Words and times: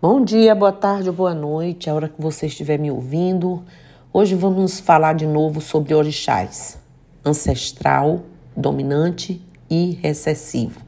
Bom 0.00 0.22
dia, 0.22 0.54
boa 0.54 0.70
tarde, 0.70 1.10
boa 1.10 1.34
noite, 1.34 1.90
a 1.90 1.94
hora 1.94 2.08
que 2.08 2.22
você 2.22 2.46
estiver 2.46 2.78
me 2.78 2.88
ouvindo. 2.88 3.64
Hoje 4.12 4.36
vamos 4.36 4.78
falar 4.78 5.12
de 5.12 5.26
novo 5.26 5.60
sobre 5.60 5.92
orixás, 5.92 6.78
ancestral, 7.24 8.20
dominante 8.56 9.42
e 9.68 9.98
recessivo, 10.00 10.80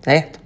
certo? 0.00 0.38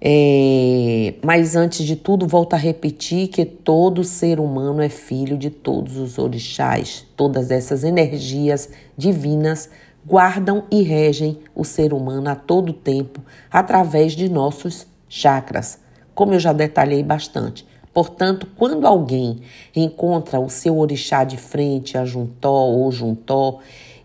É, 0.00 1.14
mas 1.24 1.54
antes 1.54 1.86
de 1.86 1.94
tudo, 1.94 2.26
volto 2.26 2.54
a 2.54 2.56
repetir 2.56 3.28
que 3.28 3.44
todo 3.44 4.02
ser 4.02 4.40
humano 4.40 4.82
é 4.82 4.88
filho 4.88 5.38
de 5.38 5.50
todos 5.50 5.96
os 5.98 6.18
orixás. 6.18 7.06
Todas 7.16 7.52
essas 7.52 7.84
energias 7.84 8.70
divinas 8.96 9.70
guardam 10.04 10.64
e 10.68 10.82
regem 10.82 11.38
o 11.54 11.62
ser 11.62 11.94
humano 11.94 12.28
a 12.28 12.34
todo 12.34 12.72
tempo 12.72 13.20
através 13.52 14.14
de 14.14 14.28
nossos 14.28 14.84
chakras 15.08 15.86
como 16.18 16.34
eu 16.34 16.40
já 16.40 16.52
detalhei 16.52 17.00
bastante. 17.00 17.64
Portanto, 17.94 18.48
quando 18.56 18.84
alguém 18.88 19.38
encontra 19.74 20.40
o 20.40 20.50
seu 20.50 20.76
orixá 20.76 21.22
de 21.22 21.36
frente, 21.36 21.96
a 21.96 22.04
juntó 22.04 22.66
ou 22.66 22.90
juntó 22.90 23.60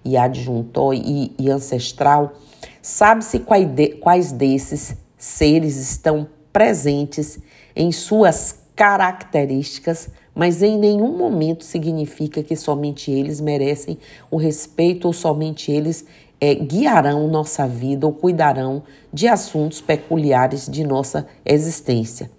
e 0.06 0.16
adjuntó 0.16 0.94
e, 0.94 1.34
e 1.40 1.50
ancestral, 1.50 2.34
sabe-se 2.84 3.42
quais 4.00 4.32
desses 4.32 4.96
seres 5.18 5.76
estão 5.78 6.28
presentes 6.52 7.40
em 7.76 7.92
suas 7.92 8.60
características, 8.76 10.10
mas 10.36 10.62
em 10.62 10.78
nenhum 10.78 11.18
momento 11.18 11.64
significa 11.64 12.44
que 12.44 12.56
somente 12.56 13.10
eles 13.10 13.42
merecem 13.42 13.98
o 14.30 14.38
respeito 14.38 15.08
ou 15.08 15.14
somente 15.14 15.72
eles 15.72 16.06
é, 16.44 16.56
guiarão 16.56 17.26
nossa 17.30 17.66
vida 17.66 18.06
ou 18.06 18.12
cuidarão 18.12 18.84
de 19.14 19.30
assuntos 19.30 19.80
peculiares 19.80 20.68
de 20.70 20.84
nossa 20.84 21.26
existência. 21.46 22.30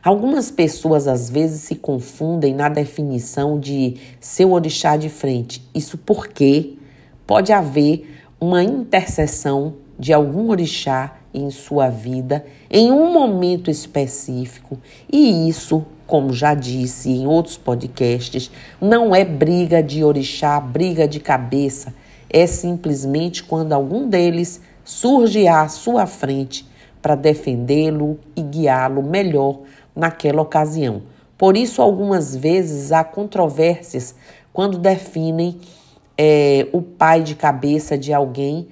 Algumas 0.00 0.48
pessoas 0.48 1.08
às 1.08 1.28
vezes 1.28 1.62
se 1.62 1.74
confundem 1.74 2.54
na 2.54 2.68
definição 2.68 3.58
de 3.58 3.96
seu 4.20 4.52
orixá 4.52 4.96
de 4.96 5.08
frente. 5.08 5.60
Isso 5.74 5.98
porque 5.98 6.74
pode 7.26 7.52
haver 7.52 8.16
uma 8.40 8.62
intercessão 8.62 9.74
de 9.98 10.12
algum 10.12 10.48
orixá 10.48 11.16
em 11.34 11.50
sua 11.50 11.88
vida 11.88 12.46
em 12.70 12.92
um 12.92 13.12
momento 13.12 13.72
específico, 13.72 14.78
e 15.10 15.48
isso, 15.48 15.84
como 16.06 16.32
já 16.32 16.54
disse 16.54 17.10
em 17.10 17.26
outros 17.26 17.56
podcasts, 17.56 18.52
não 18.80 19.12
é 19.12 19.24
briga 19.24 19.82
de 19.82 20.04
orixá, 20.04 20.60
briga 20.60 21.08
de 21.08 21.18
cabeça, 21.18 21.92
é 22.32 22.46
simplesmente 22.46 23.42
quando 23.44 23.72
algum 23.72 24.08
deles 24.08 24.60
surge 24.84 25.46
à 25.46 25.68
sua 25.68 26.06
frente 26.06 26.66
para 27.00 27.14
defendê-lo 27.14 28.18
e 28.34 28.42
guiá-lo 28.42 29.02
melhor 29.02 29.60
naquela 29.94 30.40
ocasião. 30.40 31.02
Por 31.36 31.56
isso, 31.56 31.82
algumas 31.82 32.34
vezes 32.34 32.92
há 32.92 33.04
controvérsias 33.04 34.14
quando 34.52 34.78
definem 34.78 35.58
é, 36.16 36.68
o 36.72 36.80
pai 36.80 37.22
de 37.22 37.34
cabeça 37.34 37.98
de 37.98 38.12
alguém. 38.12 38.68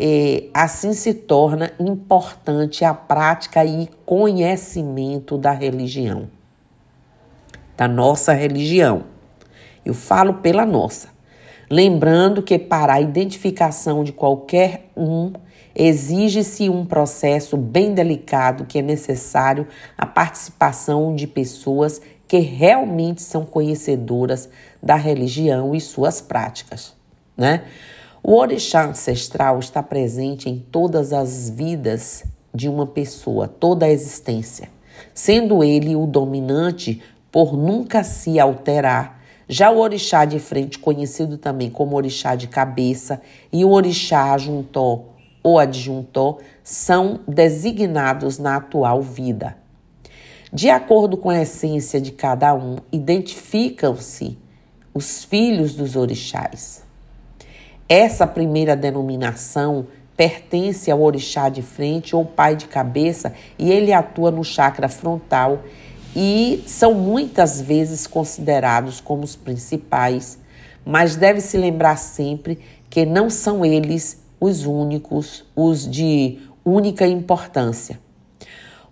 É, 0.00 0.44
assim 0.54 0.92
se 0.92 1.12
torna 1.12 1.72
importante 1.78 2.84
a 2.84 2.94
prática 2.94 3.64
e 3.64 3.88
conhecimento 4.06 5.36
da 5.36 5.50
religião, 5.50 6.30
da 7.76 7.88
nossa 7.88 8.32
religião. 8.32 9.04
Eu 9.84 9.94
falo 9.94 10.34
pela 10.34 10.64
nossa. 10.64 11.17
Lembrando 11.70 12.42
que 12.42 12.58
para 12.58 12.94
a 12.94 13.00
identificação 13.00 14.02
de 14.02 14.12
qualquer 14.12 14.90
um 14.96 15.32
exige-se 15.74 16.68
um 16.68 16.84
processo 16.84 17.56
bem 17.56 17.92
delicado 17.94 18.64
que 18.64 18.78
é 18.78 18.82
necessário 18.82 19.66
a 19.96 20.06
participação 20.06 21.14
de 21.14 21.26
pessoas 21.26 22.00
que 22.26 22.38
realmente 22.38 23.22
são 23.22 23.44
conhecedoras 23.44 24.48
da 24.82 24.96
religião 24.96 25.74
e 25.74 25.80
suas 25.80 26.20
práticas, 26.20 26.94
né? 27.36 27.64
O 28.22 28.34
orixá 28.34 28.84
ancestral 28.84 29.58
está 29.58 29.82
presente 29.82 30.50
em 30.50 30.58
todas 30.58 31.12
as 31.12 31.48
vidas 31.48 32.24
de 32.52 32.68
uma 32.68 32.86
pessoa, 32.86 33.46
toda 33.46 33.86
a 33.86 33.90
existência, 33.90 34.68
sendo 35.14 35.62
ele 35.62 35.94
o 35.94 36.06
dominante 36.06 37.00
por 37.30 37.56
nunca 37.56 38.02
se 38.02 38.40
alterar 38.40 39.17
já 39.48 39.70
o 39.70 39.78
orixá 39.78 40.24
de 40.24 40.38
frente, 40.38 40.78
conhecido 40.78 41.38
também 41.38 41.70
como 41.70 41.96
orixá 41.96 42.34
de 42.34 42.46
cabeça, 42.46 43.22
e 43.52 43.64
o 43.64 43.70
orixá 43.70 44.34
ajuntó 44.34 45.06
ou 45.42 45.58
adjuntó, 45.58 46.38
são 46.62 47.20
designados 47.26 48.38
na 48.38 48.56
atual 48.56 49.00
vida. 49.00 49.56
De 50.52 50.68
acordo 50.68 51.16
com 51.16 51.30
a 51.30 51.40
essência 51.40 52.00
de 52.00 52.12
cada 52.12 52.54
um, 52.54 52.76
identificam-se 52.92 54.36
os 54.92 55.24
filhos 55.24 55.74
dos 55.74 55.96
orixás. 55.96 56.82
Essa 57.88 58.26
primeira 58.26 58.76
denominação 58.76 59.86
pertence 60.16 60.90
ao 60.90 61.00
orixá 61.00 61.48
de 61.48 61.62
frente 61.62 62.16
ou 62.16 62.24
pai 62.24 62.56
de 62.56 62.66
cabeça 62.66 63.32
e 63.58 63.70
ele 63.70 63.92
atua 63.92 64.30
no 64.30 64.42
chakra 64.42 64.88
frontal 64.88 65.62
e 66.14 66.62
são 66.66 66.94
muitas 66.94 67.60
vezes 67.60 68.06
considerados 68.06 69.00
como 69.00 69.24
os 69.24 69.36
principais, 69.36 70.38
mas 70.84 71.16
deve-se 71.16 71.56
lembrar 71.56 71.96
sempre 71.96 72.58
que 72.88 73.04
não 73.04 73.28
são 73.28 73.64
eles 73.64 74.22
os 74.40 74.64
únicos, 74.64 75.44
os 75.54 75.88
de 75.88 76.38
única 76.64 77.06
importância. 77.06 77.98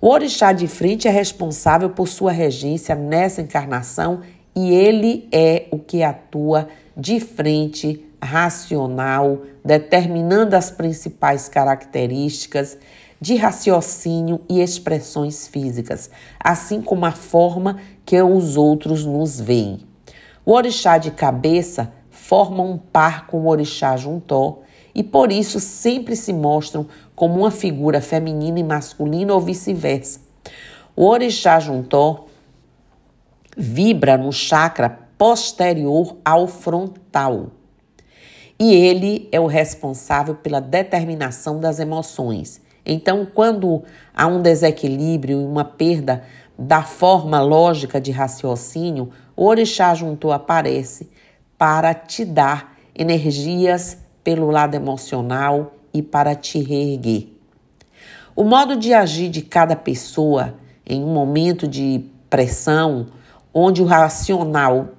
O 0.01 0.09
orixá 0.09 0.53
de 0.53 0.67
frente 0.67 1.09
é 1.09 1.11
responsável 1.11 1.91
por 1.91 2.07
sua 2.07 2.31
regência 2.31 2.95
nessa 2.95 3.41
encarnação 3.41 4.21
e 4.55 4.71
ele 4.71 5.29
é 5.33 5.67
o 5.71 5.79
que 5.79 6.03
atua 6.03 6.69
de 6.97 7.21
frente, 7.21 8.06
racional, 8.23 9.43
determinando 9.65 10.57
as 10.57 10.71
principais 10.71 11.49
características 11.49 12.79
de 13.21 13.35
raciocínio 13.37 14.41
e 14.49 14.61
expressões 14.61 15.49
físicas, 15.49 16.11
assim 16.39 16.83
como 16.83 17.07
a 17.07 17.13
forma 17.13 17.79
que 18.05 18.21
os 18.21 18.57
outros 18.57 19.05
nos 19.05 19.41
veem. 19.41 19.81
O 20.45 20.53
orixá 20.53 20.99
de 20.99 21.11
cabeça 21.11 21.93
forma 22.11 22.63
um 22.63 22.77
par 22.77 23.27
com 23.27 23.43
o 23.43 23.49
orixá 23.49 23.97
juntó 23.97 24.61
e 24.95 25.03
por 25.03 25.31
isso 25.31 25.61
sempre 25.61 26.17
se 26.17 26.33
mostram 26.33 26.87
como 27.15 27.41
uma 27.41 27.51
figura 27.51 28.01
feminina 28.01 28.59
e 28.59 28.65
masculina 28.65 29.35
ou 29.35 29.41
vice-versa. 29.41 30.21
O 30.95 31.07
orixá 31.07 31.59
juntó 31.61 32.27
vibra 33.57 34.17
no 34.17 34.33
chakra 34.33 35.07
posterior 35.19 36.17
ao 36.25 36.47
frontal. 36.47 37.51
E 38.59 38.75
ele 38.75 39.29
é 39.31 39.39
o 39.39 39.47
responsável 39.47 40.35
pela 40.35 40.61
determinação 40.61 41.61
das 41.61 41.79
emoções 41.79 42.61
então, 42.87 43.27
quando 43.27 43.83
há 44.15 44.29
um 44.29 44.41
desequilíbrio 44.41 45.41
e 45.41 45.45
uma 45.45 45.65
perda 45.65 46.23
da 46.57 46.83
forma 46.83 47.41
lógica 47.41 48.01
de 48.01 48.13
raciocínio, 48.13 49.11
o 49.35 49.45
orixá 49.45 49.93
junto 49.93 50.31
aparece 50.31 51.11
para 51.59 51.93
te 51.93 52.25
dar 52.25 52.77
energias 52.97 53.99
pelo 54.23 54.51
lado 54.51 54.77
emocional 54.77 55.75
e 55.93 56.01
para 56.01 56.35
te 56.35 56.61
reerguer. 56.61 57.29
O 58.37 58.45
modo 58.45 58.77
de 58.77 58.95
agir 58.95 59.29
de 59.31 59.43
cada 59.43 59.75
pessoa 59.75 60.55
em 60.87 61.03
um 61.03 61.13
momento 61.13 61.67
de 61.67 62.05
pressão, 62.31 63.09
onde 63.53 63.83
o 63.83 63.87
racional 63.87 64.91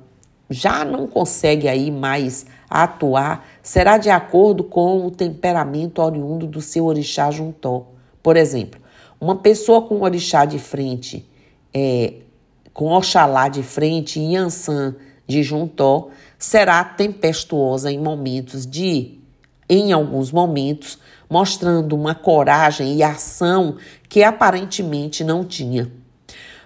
já 0.50 0.84
não 0.84 1.08
consegue 1.08 1.68
aí 1.68 1.90
mais 1.90 2.46
atuar, 2.70 3.48
será 3.62 3.98
de 3.98 4.10
acordo 4.10 4.64
com 4.64 5.06
o 5.06 5.12
temperamento 5.12 6.02
oriundo 6.02 6.46
do 6.46 6.62
seu 6.62 6.86
orixá 6.86 7.32
juntó. 7.32 7.88
Por 8.22 8.36
exemplo, 8.36 8.80
uma 9.20 9.36
pessoa 9.36 9.82
com 9.82 10.02
orixá 10.02 10.46
de 10.46 10.60
frente, 10.60 11.28
é, 11.74 12.14
com 12.74 12.92
Oxalá 12.92 13.48
de 13.48 13.64
frente 13.64 14.20
e 14.20 14.34
Yansan 14.34 14.96
de 15.26 15.42
juntó, 15.44 16.10
será 16.38 16.84
tempestuosa 16.84 17.92
em 17.92 18.00
momentos 18.00 18.66
de, 18.66 19.20
em 19.70 19.92
alguns 19.92 20.32
momentos, 20.32 21.00
mostrando 21.30 21.96
uma 21.96 22.14
coragem 22.14 22.96
e 22.96 23.04
ação 23.04 23.78
que 24.08 24.24
aparentemente 24.24 25.24
não 25.24 25.44
tinha. 25.44 25.92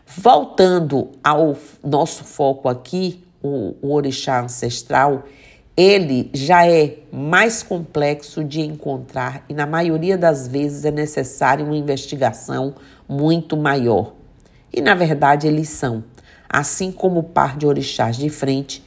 Voltando 0.06 1.12
ao 1.24 1.56
nosso 1.84 2.24
foco 2.24 2.68
aqui, 2.68 3.24
o, 3.42 3.76
o 3.82 3.94
orixá 3.94 4.42
ancestral, 4.42 5.24
ele 5.82 6.30
já 6.32 6.68
é 6.68 6.98
mais 7.12 7.64
complexo 7.64 8.44
de 8.44 8.62
encontrar 8.62 9.44
e, 9.50 9.54
na 9.54 9.66
maioria 9.66 10.16
das 10.16 10.48
vezes, 10.48 10.86
é 10.86 10.92
necessária 10.92 11.66
uma 11.66 11.76
investigação 11.76 12.76
muito 13.10 13.58
maior. 13.58 14.14
E, 14.72 14.80
na 14.80 14.94
verdade, 14.94 15.48
eles 15.48 15.70
são. 15.70 16.04
Assim 16.48 16.92
como 16.92 17.22
o 17.22 17.24
par 17.24 17.58
de 17.58 17.66
orixás 17.66 18.16
de 18.16 18.30
frente, 18.30 18.86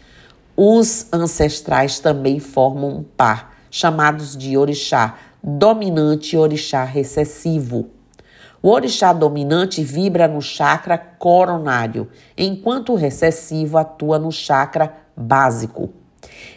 os 0.56 1.12
ancestrais 1.12 1.98
também 1.98 2.38
formam 2.38 2.98
um 2.98 3.02
par, 3.02 3.56
chamados 3.72 4.36
de 4.36 4.56
orixá 4.56 5.18
dominante 5.42 6.36
e 6.36 6.38
orixá 6.38 6.84
recessivo. 6.84 7.90
O 8.62 8.70
orixá 8.70 9.12
dominante 9.12 9.82
vibra 9.82 10.28
no 10.28 10.40
chakra 10.40 10.96
coronário, 10.96 12.08
enquanto 12.38 12.92
o 12.92 12.96
recessivo 12.96 13.78
atua 13.78 14.16
no 14.16 14.30
chakra 14.30 14.94
básico. 15.16 16.03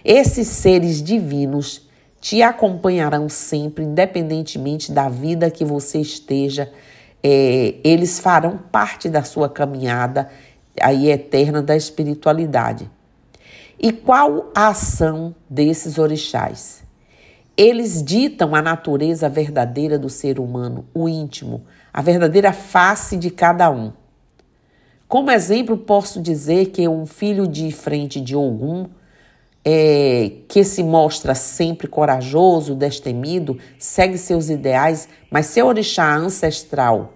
Esses 0.03 0.47
seres 0.47 1.01
divinos 1.01 1.87
te 2.19 2.41
acompanharão 2.41 3.29
sempre, 3.29 3.83
independentemente 3.83 4.91
da 4.91 5.09
vida 5.09 5.51
que 5.51 5.63
você 5.63 5.99
esteja. 5.99 6.71
É, 7.23 7.75
eles 7.83 8.19
farão 8.19 8.57
parte 8.71 9.09
da 9.09 9.23
sua 9.23 9.49
caminhada 9.49 10.29
aí 10.81 11.09
eterna 11.09 11.61
da 11.61 11.75
espiritualidade. 11.75 12.89
E 13.79 13.91
qual 13.91 14.51
a 14.55 14.69
ação 14.69 15.35
desses 15.49 15.97
orixás? 15.97 16.83
Eles 17.55 18.03
ditam 18.03 18.53
a 18.55 18.61
natureza 18.61 19.27
verdadeira 19.29 19.97
do 19.97 20.09
ser 20.09 20.39
humano, 20.39 20.85
o 20.93 21.09
íntimo, 21.09 21.63
a 21.91 22.01
verdadeira 22.01 22.53
face 22.53 23.17
de 23.17 23.31
cada 23.31 23.69
um. 23.69 23.91
Como 25.07 25.31
exemplo, 25.31 25.77
posso 25.77 26.21
dizer 26.21 26.67
que 26.67 26.87
um 26.87 27.05
filho 27.05 27.47
de 27.47 27.71
frente 27.71 28.19
de 28.19 28.35
Ogum, 28.35 28.87
é, 29.63 30.31
que 30.47 30.63
se 30.63 30.83
mostra 30.83 31.35
sempre 31.35 31.87
corajoso, 31.87 32.75
destemido, 32.75 33.57
segue 33.77 34.17
seus 34.17 34.49
ideais, 34.49 35.09
mas 35.29 35.47
seu 35.47 35.67
orixá 35.67 36.15
ancestral, 36.15 37.13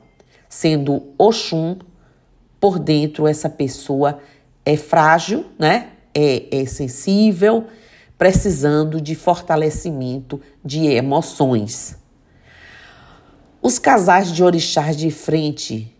sendo 0.49 1.13
Oxum, 1.17 1.77
por 2.59 2.77
dentro 2.77 3.27
essa 3.27 3.49
pessoa 3.49 4.19
é 4.65 4.77
frágil, 4.77 5.45
né? 5.57 5.91
é, 6.13 6.61
é 6.61 6.65
sensível, 6.65 7.67
precisando 8.17 9.01
de 9.01 9.15
fortalecimento 9.15 10.39
de 10.63 10.87
emoções. 10.87 11.97
Os 13.61 13.79
casais 13.79 14.31
de 14.31 14.43
orixás 14.43 14.95
de 14.95 15.09
frente 15.11 15.95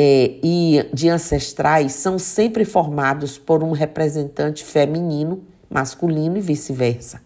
é, 0.00 0.38
e 0.44 0.88
de 0.94 1.08
ancestrais 1.08 1.92
são 1.94 2.20
sempre 2.20 2.64
formados 2.64 3.36
por 3.36 3.64
um 3.64 3.72
representante 3.72 4.62
feminino, 4.62 5.42
masculino 5.68 6.36
e 6.36 6.40
vice-versa. 6.40 7.20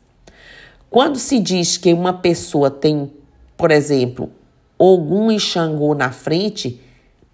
Quando 0.88 1.18
se 1.18 1.38
diz 1.38 1.76
que 1.76 1.92
uma 1.92 2.14
pessoa 2.14 2.70
tem, 2.70 3.12
por 3.58 3.70
exemplo, 3.70 4.30
e 5.30 5.38
Xangô 5.38 5.94
na 5.94 6.12
frente, 6.12 6.80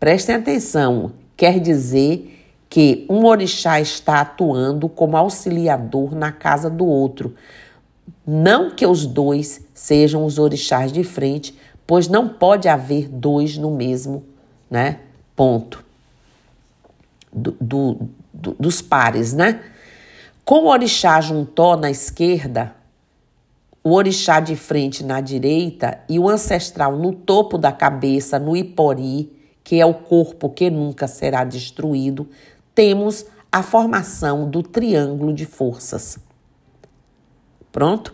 prestem 0.01 0.35
atenção, 0.35 1.13
quer 1.37 1.61
dizer 1.61 2.45
que 2.69 3.07
um 3.09 3.25
orixá 3.25 3.81
está 3.81 4.23
atuando 4.23 4.89
como 4.89 5.17
auxiliador 5.17 6.17
na 6.17 6.33
casa 6.33 6.69
do 6.69 6.85
outro. 6.85 7.37
Não 8.27 8.73
que 8.73 8.85
os 8.85 9.07
dois 9.07 9.65
sejam 9.73 10.25
os 10.25 10.37
orixás 10.37 10.91
de 10.91 11.05
frente, 11.05 11.57
pois 11.87 12.09
não 12.09 12.29
pode 12.29 12.67
haver 12.67 13.09
dois 13.09 13.57
no 13.57 13.71
mesmo 13.71 14.25
né, 14.69 14.99
ponto 15.39 15.85
do, 17.33 17.57
do, 17.61 18.09
do, 18.35 18.57
dos 18.59 18.83
pares, 18.83 19.33
né? 19.33 19.63
Com 20.45 20.65
o 20.65 20.67
orixá 20.67 21.21
juntó 21.21 21.77
na 21.77 21.89
esquerda, 21.89 22.75
o 23.85 23.93
orixá 23.93 24.41
de 24.41 24.57
frente 24.57 25.05
na 25.05 25.21
direita 25.21 26.01
e 26.09 26.19
o 26.19 26.29
ancestral 26.29 26.97
no 26.97 27.13
topo 27.13 27.57
da 27.57 27.71
cabeça, 27.71 28.37
no 28.37 28.57
ipori, 28.57 29.31
que 29.63 29.81
é 29.81 29.87
o 29.87 29.95
corpo 29.95 30.51
que 30.51 30.69
nunca 30.69 31.07
será 31.07 31.45
destruído, 31.45 32.29
temos 32.75 33.25
a 33.53 33.63
formação 33.63 34.51
do 34.51 34.61
triângulo 34.61 35.33
de 35.33 35.47
forças. 35.47 36.19
Pronto? 37.71 38.13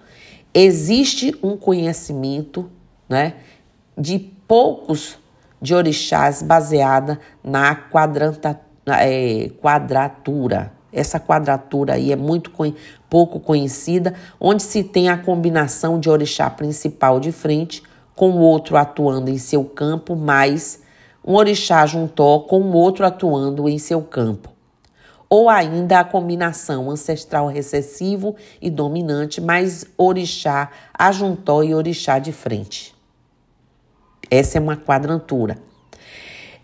Existe 0.52 1.34
um 1.42 1.56
conhecimento 1.56 2.70
né, 3.08 3.36
de 3.96 4.18
poucos 4.18 5.16
de 5.64 5.74
orixás 5.74 6.42
baseada 6.42 7.18
na 7.42 7.74
quadranta, 7.74 8.60
é, 8.86 9.50
quadratura. 9.62 10.70
Essa 10.92 11.18
quadratura 11.18 11.94
aí 11.94 12.12
é 12.12 12.16
muito 12.16 12.52
pouco 13.08 13.40
conhecida, 13.40 14.12
onde 14.38 14.62
se 14.62 14.84
tem 14.84 15.08
a 15.08 15.16
combinação 15.16 15.98
de 15.98 16.10
orixá 16.10 16.50
principal 16.50 17.18
de 17.18 17.32
frente 17.32 17.82
com 18.14 18.32
o 18.32 18.40
outro 18.40 18.76
atuando 18.76 19.30
em 19.30 19.38
seu 19.38 19.64
campo, 19.64 20.14
mais 20.14 20.82
um 21.24 21.34
orixá 21.34 21.86
juntó 21.86 22.40
com 22.40 22.60
o 22.60 22.72
outro 22.74 23.06
atuando 23.06 23.66
em 23.66 23.78
seu 23.78 24.02
campo 24.02 24.50
ou 25.30 25.48
ainda 25.48 25.98
a 25.98 26.04
combinação 26.04 26.90
ancestral 26.90 27.48
recessivo 27.48 28.36
e 28.60 28.70
dominante, 28.70 29.40
mais 29.40 29.84
orixá, 29.96 30.70
ajuntó 30.96 31.64
e 31.64 31.74
orixá 31.74 32.20
de 32.20 32.30
frente. 32.30 32.93
Essa 34.34 34.58
é 34.58 34.60
uma 34.60 34.76
quadrantura. 34.76 35.56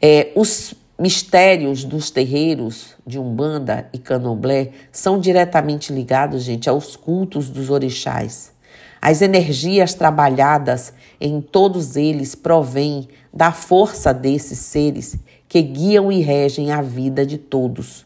É, 0.03 0.33
os 0.35 0.75
mistérios 0.99 1.85
dos 1.85 2.11
terreiros 2.11 2.97
de 3.07 3.19
Umbanda 3.19 3.89
e 3.93 3.99
Candomblé 3.99 4.73
são 4.91 5.21
diretamente 5.21 5.93
ligados, 5.93 6.43
gente, 6.43 6.69
aos 6.69 6.97
cultos 6.97 7.49
dos 7.49 7.71
orixás. 7.71 8.53
As 9.01 9.23
energias 9.23 9.95
trabalhadas 9.95 10.93
em 11.21 11.41
todos 11.41 11.97
eles 11.97 12.35
provêm 12.35 13.09
da 13.33 13.53
força 13.53 14.13
desses 14.13 14.59
seres 14.59 15.17
que 15.49 15.63
guiam 15.63 16.11
e 16.11 16.21
regem 16.21 16.71
a 16.73 16.83
vida 16.83 17.25
de 17.25 17.39
todos. 17.39 18.05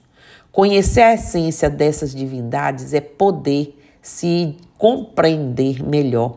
Conhecer 0.52 1.00
a 1.00 1.14
essência 1.14 1.68
dessas 1.70 2.14
divindades 2.14 2.94
é 2.94 3.00
poder 3.00 3.76
se 4.00 4.56
compreender 4.78 5.82
melhor. 5.82 6.36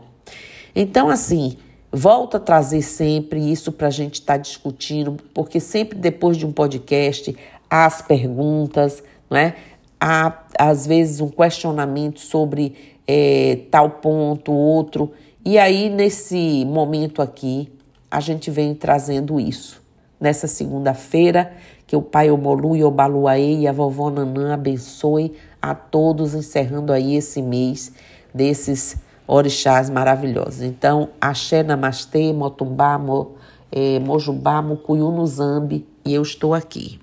Então, 0.74 1.08
assim, 1.08 1.56
volta 1.92 2.36
a 2.36 2.40
trazer 2.40 2.82
sempre 2.82 3.50
isso 3.50 3.72
para 3.72 3.88
a 3.88 3.90
gente 3.90 4.14
estar 4.14 4.34
tá 4.34 4.38
discutindo, 4.38 5.16
porque 5.32 5.60
sempre 5.60 5.98
depois 5.98 6.36
de 6.36 6.46
um 6.46 6.52
podcast 6.52 7.36
há 7.68 7.86
as 7.86 8.02
perguntas, 8.02 9.02
não 9.30 9.38
é? 9.38 9.54
há 10.00 10.44
às 10.58 10.86
vezes 10.86 11.20
um 11.20 11.28
questionamento 11.28 12.20
sobre 12.20 12.74
é, 13.06 13.60
tal 13.70 13.90
ponto, 13.90 14.52
outro. 14.52 15.12
E 15.44 15.58
aí, 15.58 15.88
nesse 15.88 16.64
momento 16.66 17.22
aqui, 17.22 17.70
a 18.10 18.20
gente 18.20 18.50
vem 18.50 18.74
trazendo 18.74 19.40
isso. 19.40 19.82
Nessa 20.20 20.46
segunda-feira, 20.46 21.52
que 21.86 21.94
o 21.96 22.02
pai 22.02 22.30
Omolu 22.30 22.76
e 22.76 22.84
Obaluaê 22.84 23.60
e 23.60 23.68
a 23.68 23.72
vovó 23.72 24.10
Nanã 24.10 24.52
abençoe 24.52 25.34
a 25.62 25.74
todos, 25.74 26.34
encerrando 26.34 26.92
aí 26.92 27.14
esse 27.14 27.40
mês 27.40 27.92
desses 28.34 28.96
orixás 29.28 29.90
maravilhosos. 29.90 30.62
Então, 30.62 31.10
Axé 31.20 31.62
Namastê, 31.62 32.32
Motumbá, 32.32 32.98
Mo, 32.98 33.34
eh, 33.70 34.00
Mojubá, 34.00 34.62
Mucuyu 34.62 35.12
e 36.04 36.14
eu 36.14 36.22
estou 36.22 36.54
aqui. 36.54 36.98